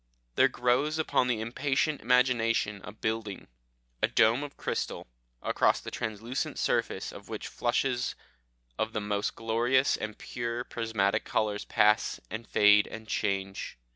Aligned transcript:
"There 0.33 0.47
grows 0.47 0.97
upon 0.97 1.27
the 1.27 1.39
impatient 1.41 2.01
imagination 2.01 2.81
a 2.83 2.91
building, 2.91 3.47
a 4.01 4.07
dome 4.07 4.41
of 4.43 4.57
crystal, 4.57 5.05
across 5.43 5.79
the 5.79 5.91
translucent 5.91 6.57
surface 6.57 7.11
of 7.11 7.29
which 7.29 7.47
flushes 7.47 8.15
of 8.79 8.93
the 8.93 8.99
most 8.99 9.35
glorious 9.35 9.95
and 9.95 10.17
pure 10.17 10.63
prismatic 10.63 11.23
colours 11.23 11.65
pass 11.65 12.19
and 12.31 12.47
fade 12.47 12.87
and 12.87 13.07
change. 13.07 13.77